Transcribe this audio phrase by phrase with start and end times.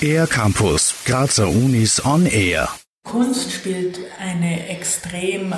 [0.00, 2.68] Air Campus, Grazer Unis on Air.
[3.04, 5.54] Kunst spielt eine extrem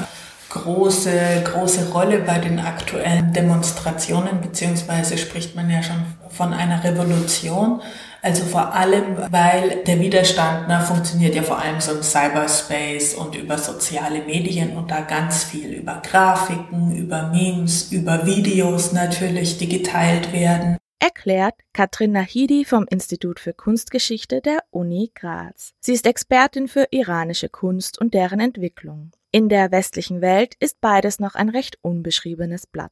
[0.51, 7.83] große, große Rolle bei den aktuellen Demonstrationen, beziehungsweise spricht man ja schon von einer Revolution.
[8.23, 13.37] Also vor allem, weil der Widerstand na, funktioniert ja vor allem so im Cyberspace und
[13.37, 19.69] über soziale Medien und da ganz viel über Grafiken, über Memes, über Videos natürlich, die
[19.69, 20.79] geteilt werden.
[21.01, 25.73] Erklärt Katrin Nahidi vom Institut für Kunstgeschichte der Uni Graz.
[25.79, 29.13] Sie ist Expertin für iranische Kunst und deren Entwicklung.
[29.31, 32.91] In der westlichen Welt ist beides noch ein recht unbeschriebenes Blatt.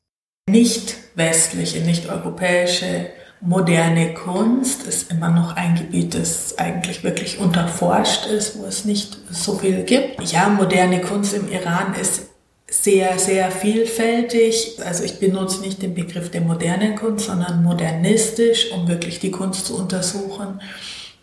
[0.49, 8.27] Nicht westliche, nicht europäische moderne Kunst ist immer noch ein Gebiet, das eigentlich wirklich unterforscht
[8.27, 10.23] ist, wo es nicht so viel gibt.
[10.31, 12.31] Ja, moderne Kunst im Iran ist
[12.69, 14.79] sehr, sehr vielfältig.
[14.85, 19.67] Also ich benutze nicht den Begriff der modernen Kunst, sondern modernistisch, um wirklich die Kunst
[19.67, 20.61] zu untersuchen,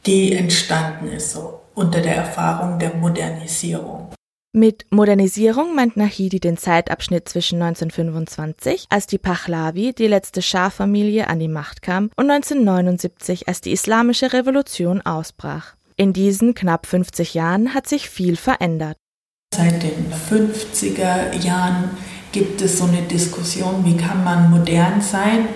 [0.05, 4.13] die entstanden ist, so unter der Erfahrung der Modernisierung.
[4.55, 11.39] Mit Modernisierung meint Nahidi den Zeitabschnitt zwischen 1925, als die Pahlavi, die letzte Schah-Familie, an
[11.39, 15.73] die Macht kam, und 1979, als die Islamische Revolution ausbrach.
[15.95, 18.97] In diesen knapp 50 Jahren hat sich viel verändert.
[19.55, 21.91] Seit den 50er Jahren
[22.31, 25.47] gibt es so eine Diskussion, wie kann man modern sein,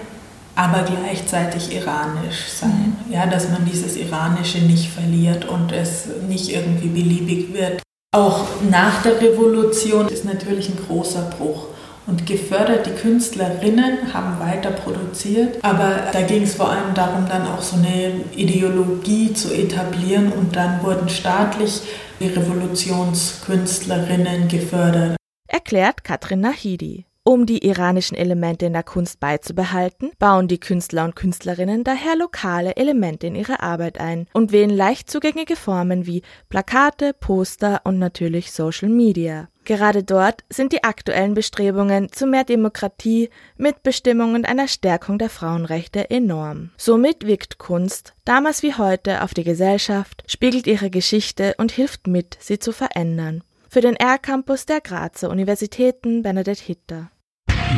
[0.53, 2.95] aber gleichzeitig iranisch sein.
[3.09, 7.81] Ja, dass man dieses Iranische nicht verliert und es nicht irgendwie beliebig wird.
[8.15, 11.69] Auch nach der Revolution ist natürlich ein großer Bruch.
[12.07, 17.45] Und gefördert, die Künstlerinnen haben weiter produziert, aber da ging es vor allem darum, dann
[17.45, 21.81] auch so eine Ideologie zu etablieren und dann wurden staatlich
[22.21, 25.17] die Revolutionskünstlerinnen gefördert.
[25.49, 27.03] Erklärt Katrin Nahidi.
[27.25, 32.77] Um die iranischen Elemente in der Kunst beizubehalten, bauen die Künstler und Künstlerinnen daher lokale
[32.77, 38.53] Elemente in ihre Arbeit ein und wählen leicht zugängliche Formen wie Plakate, Poster und natürlich
[38.53, 39.49] Social Media.
[39.67, 46.09] Gerade dort sind die aktuellen Bestrebungen zu mehr Demokratie, Mitbestimmung und einer Stärkung der Frauenrechte
[46.09, 46.69] enorm.
[46.77, 52.37] Somit wirkt Kunst, damals wie heute, auf die Gesellschaft, spiegelt ihre Geschichte und hilft mit,
[52.39, 53.43] sie zu verändern.
[53.67, 57.11] Für den R-Campus der Grazer Universitäten Bernadette Hitter.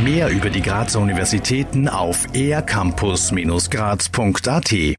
[0.04, 4.96] Mehr über die Grazer Universitäten auf ercampus-graz.at